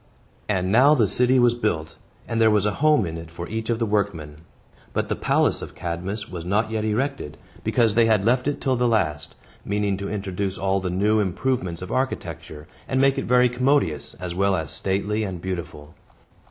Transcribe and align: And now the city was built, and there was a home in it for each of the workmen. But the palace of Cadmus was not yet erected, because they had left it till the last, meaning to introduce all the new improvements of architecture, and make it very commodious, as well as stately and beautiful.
And 0.49 0.71
now 0.71 0.95
the 0.95 1.05
city 1.05 1.37
was 1.37 1.53
built, 1.53 1.97
and 2.27 2.41
there 2.41 2.49
was 2.49 2.65
a 2.65 2.71
home 2.81 3.05
in 3.05 3.17
it 3.19 3.29
for 3.29 3.47
each 3.47 3.69
of 3.69 3.77
the 3.77 3.85
workmen. 3.85 4.37
But 4.93 5.09
the 5.09 5.15
palace 5.15 5.61
of 5.61 5.75
Cadmus 5.75 6.27
was 6.27 6.43
not 6.43 6.71
yet 6.71 6.83
erected, 6.83 7.37
because 7.63 7.93
they 7.93 8.07
had 8.07 8.25
left 8.25 8.47
it 8.47 8.59
till 8.59 8.75
the 8.75 8.87
last, 8.87 9.35
meaning 9.63 9.97
to 9.97 10.09
introduce 10.09 10.57
all 10.57 10.79
the 10.79 10.89
new 10.89 11.19
improvements 11.19 11.83
of 11.83 11.91
architecture, 11.91 12.67
and 12.87 12.99
make 12.99 13.19
it 13.19 13.25
very 13.25 13.47
commodious, 13.47 14.15
as 14.15 14.33
well 14.33 14.55
as 14.55 14.71
stately 14.71 15.21
and 15.21 15.39
beautiful. 15.39 15.93